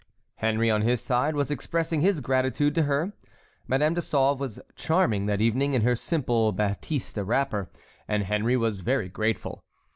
[0.37, 3.13] Henry on his side was expressing his gratitude to her.
[3.67, 7.69] Madame de Sauve was charming that evening in her simple batiste wrapper;
[8.07, 9.63] and Henry was very grateful.